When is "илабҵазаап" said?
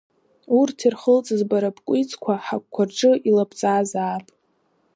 3.29-4.25